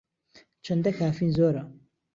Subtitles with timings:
[0.65, 1.63] چەندە کافین زۆرە؟